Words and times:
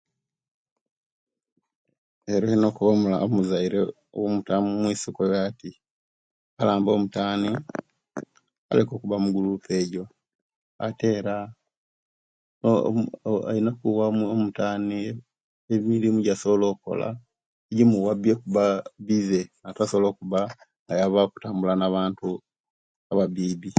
Era 2.33 2.43
olina 2.45 2.65
okoba 2.69 2.93
omuzaire 3.25 3.79
wo 4.19 4.27
mutane 4.35 4.65
omwisuka 4.69 5.19
oyo 5.23 5.37
inti 5.49 5.69
alambi 6.61 6.89
omutaane 6.91 7.49
aleke 8.69 8.91
okuba 8.95 9.21
mugurupu 9.23 9.67
ejjo 9.79 10.03
ate 10.85 11.07
era 11.19 11.35
Alina 13.49 13.69
okuwa 13.73 14.03
omutaane 14.33 14.97
omirimo 15.77 16.19
ejjasobola 16.21 16.65
okukola 16.67 17.07
jimuwa 17.75 18.11
okuba 18.35 18.63
bize 19.05 19.41
natasobola 19.61 20.07
okuba 20.09 20.39
nga 20.83 20.93
ayaba 20.93 21.19
oktambula 21.27 21.73
na'bantu 21.77 22.27
a'babibi 23.09 23.69